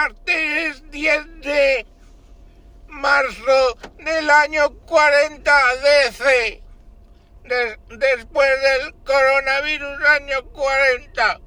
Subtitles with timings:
[0.00, 1.86] martes 10 de
[2.88, 6.62] marzo del año 40 DC.
[7.44, 11.40] Des- después del coronavirus año 40.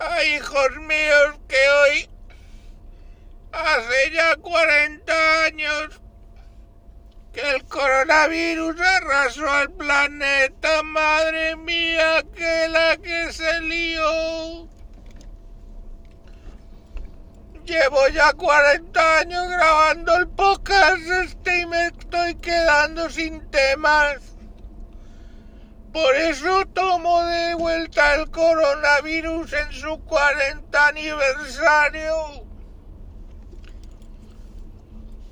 [0.00, 2.10] Ay, hijos míos, que hoy
[3.52, 6.00] hace ya 40 años
[7.32, 10.82] que el coronavirus arrasó el planeta.
[10.82, 14.68] Madre mía, que la que se lió.
[17.70, 24.16] Llevo ya 40 años grabando el podcast este y me estoy quedando sin temas.
[25.92, 32.44] Por eso tomo de vuelta el coronavirus en su 40 aniversario.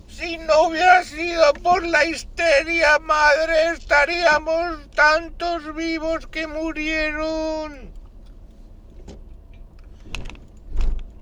[0.06, 7.97] Si no hubiera sido por la histeria madre, estaríamos tantos vivos que murieron.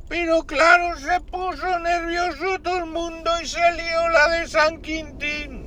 [0.09, 5.67] Pero claro, se puso nervioso todo el mundo y salió la de San Quintín.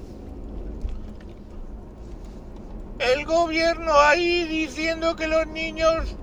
[2.99, 6.15] El gobierno ahí diciendo que los niños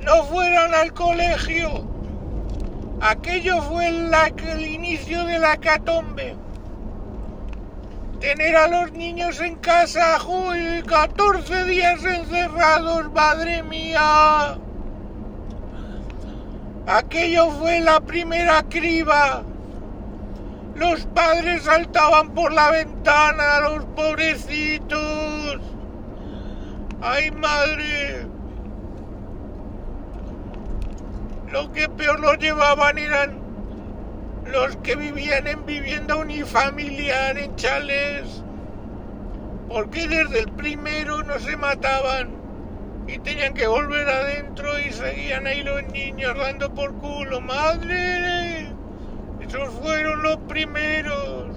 [0.00, 1.86] no fueran al colegio.
[3.00, 6.36] Aquello fue la- el inicio de la catombe.
[8.20, 10.84] Tener a los niños en casa, ¡joder!
[10.84, 14.58] 14 días encerrados, madre mía.
[16.86, 19.42] Aquello fue la primera criba.
[20.74, 25.60] Los padres saltaban por la ventana, los pobrecitos.
[27.00, 28.26] ¡Ay, madre!
[31.50, 33.38] Lo que peor los llevaban eran
[34.46, 38.42] los que vivían en vivienda unifamiliar, en chales.
[39.68, 42.28] Porque desde el primero no se mataban
[43.06, 44.78] y tenían que volver adentro
[45.24, 47.40] seguían ahí los niños dando por culo.
[47.40, 48.68] ¡Madre!
[49.40, 51.48] Esos fueron los primeros.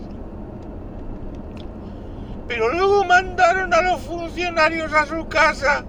[2.47, 5.83] Pero luego mandaron a los funcionarios a su casa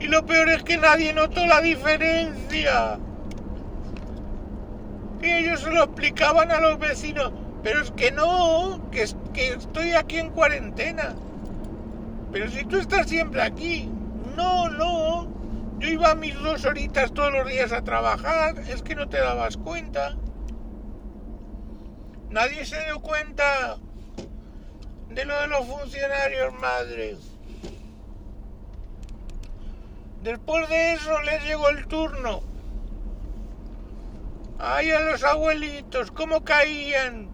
[0.00, 2.98] y lo peor es que nadie notó la diferencia.
[5.22, 7.32] Y ellos se lo explicaban a los vecinos.
[7.62, 11.14] Pero es que no, que, que estoy aquí en cuarentena.
[12.30, 13.88] Pero si tú estás siempre aquí.
[14.36, 15.43] No, no.
[15.84, 18.58] Yo iba mis dos horitas todos los días a trabajar.
[18.70, 20.16] Es que no te dabas cuenta.
[22.30, 23.76] Nadie se dio cuenta
[25.10, 27.18] de lo de los funcionarios, madre.
[30.22, 32.40] Después de eso les llegó el turno.
[34.58, 37.33] Ay, a los abuelitos, cómo caían.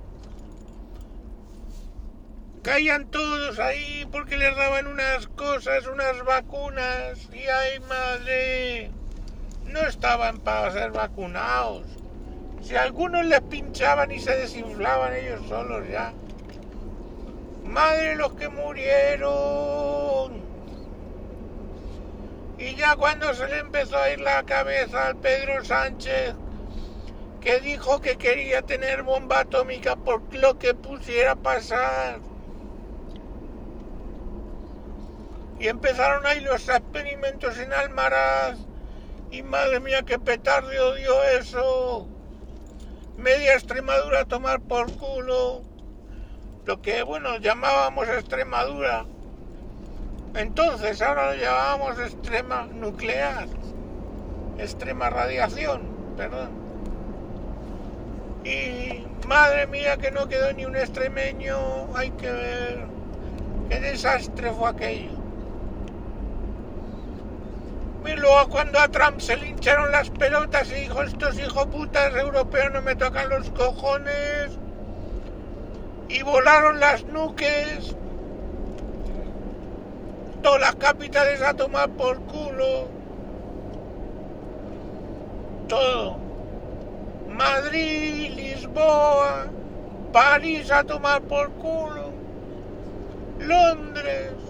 [2.62, 7.28] Caían todos ahí porque les daban unas cosas, unas vacunas.
[7.32, 8.90] Y ay, madre,
[9.64, 11.86] no estaban para ser vacunados.
[12.60, 16.12] Si algunos les pinchaban y se desinflaban ellos solos ya.
[17.64, 20.42] Madre, los que murieron.
[22.58, 26.34] Y ya cuando se le empezó a ir la cabeza al Pedro Sánchez,
[27.40, 32.29] que dijo que quería tener bomba atómica por lo que pusiera pasar.
[35.60, 38.56] Y empezaron ahí los experimentos en Almaraz.
[39.30, 42.08] Y madre mía, qué petardo dio eso.
[43.18, 45.60] Media Extremadura a tomar por culo.
[46.64, 49.04] Lo que, bueno, llamábamos Extremadura.
[50.34, 53.46] Entonces, ahora lo llamábamos extrema nuclear.
[54.58, 55.82] Extrema radiación,
[56.16, 56.50] perdón.
[58.44, 62.86] Y madre mía que no quedó ni un extremeño, hay que ver
[63.68, 65.19] qué desastre fue aquello.
[68.06, 72.72] Y luego cuando a Trump se le hincharon las pelotas y dijo estos hijoputas europeos
[72.72, 74.58] no me tocan los cojones
[76.08, 77.94] y volaron las nuques,
[80.42, 82.88] todas las capitales a tomar por culo,
[85.68, 86.18] todo.
[87.28, 89.46] Madrid, Lisboa,
[90.12, 92.10] París a tomar por culo,
[93.38, 94.49] Londres.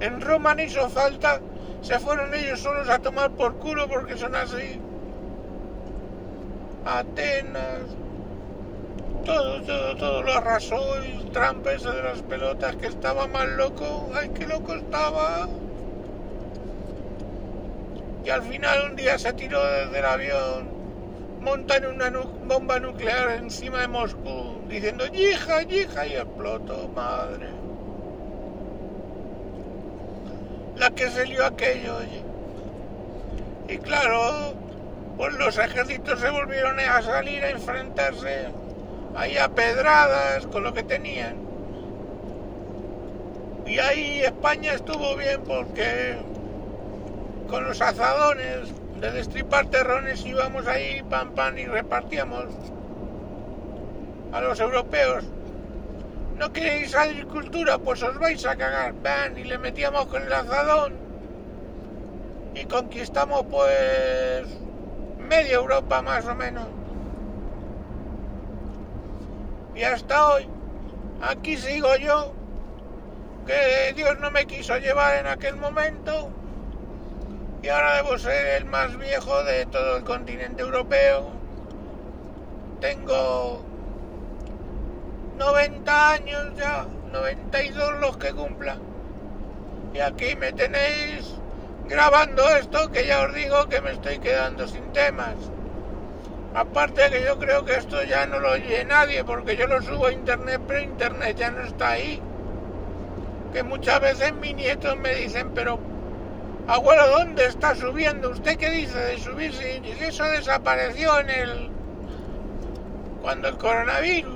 [0.00, 1.40] En Roma no hizo falta,
[1.82, 4.80] se fueron ellos solos a tomar por culo porque son así.
[6.84, 7.82] Atenas,
[9.24, 14.10] todo, todo, todo lo arrasó el Trump ese de las pelotas que estaba más loco.
[14.14, 15.48] Ay, qué loco estaba.
[18.24, 20.68] Y al final un día se tiró desde el avión,
[21.40, 27.48] montan una nu- bomba nuclear encima de Moscú, diciendo yija, yija, y explotó, madre.
[30.76, 32.22] La que se lió aquello, oye.
[33.68, 34.54] Y claro,
[35.16, 38.48] pues los ejércitos se volvieron a salir a enfrentarse
[39.14, 41.36] ahí a pedradas con lo que tenían.
[43.66, 46.16] Y ahí España estuvo bien porque
[47.48, 48.68] con los azadones
[49.00, 52.46] de destripar terrones íbamos ahí pam pam y repartíamos
[54.32, 55.24] a los europeos.
[56.38, 57.78] ¿No queréis agricultura?
[57.78, 58.94] Pues os vais a cagar.
[59.02, 60.94] Van y le metíamos con el azadón
[62.54, 64.46] y conquistamos pues
[65.18, 66.66] media Europa más o menos.
[69.74, 70.48] Y hasta hoy,
[71.20, 72.32] aquí sigo yo,
[73.44, 76.30] que Dios no me quiso llevar en aquel momento,
[77.60, 81.30] y ahora debo ser el más viejo de todo el continente europeo.
[82.80, 83.64] Tengo
[85.38, 88.76] 90 años ya, 92 los que cumpla.
[89.92, 91.34] Y aquí me tenéis
[91.88, 95.34] grabando esto que ya os digo que me estoy quedando sin temas.
[96.54, 100.06] Aparte que yo creo que esto ya no lo oye nadie porque yo lo subo
[100.06, 102.22] a internet, pero internet ya no está ahí.
[103.52, 105.80] Que muchas veces mis nietos me dicen, pero
[106.68, 108.30] abuelo, ¿dónde está subiendo?
[108.30, 109.64] ¿Usted qué dice de subir si
[110.00, 111.70] eso desapareció en el...
[113.20, 114.33] cuando el coronavirus?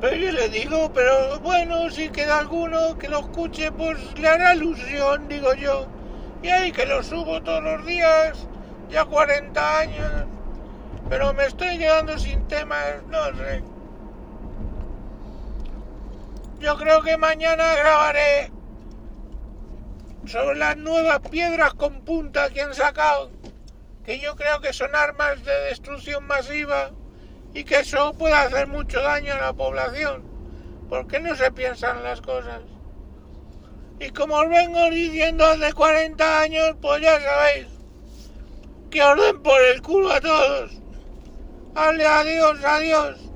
[0.00, 4.54] Pero yo le digo, pero bueno, si queda alguno que lo escuche, pues le hará
[4.54, 5.88] ilusión, digo yo.
[6.42, 8.46] Y ahí que lo subo todos los días,
[8.88, 10.10] ya 40 años.
[11.10, 13.62] Pero me estoy quedando sin temas, no sé.
[16.60, 18.50] Yo creo que mañana grabaré
[20.24, 23.30] sobre las nuevas piedras con punta que han sacado,
[24.04, 26.90] que yo creo que son armas de destrucción masiva
[27.54, 30.22] y que eso puede hacer mucho daño a la población,
[30.88, 32.62] porque no se piensan las cosas.
[33.98, 37.66] Y como os vengo diciendo hace 40 años, pues ya sabéis,
[38.90, 40.72] que os den por el culo a todos.
[41.74, 43.29] Ale, adiós, adiós.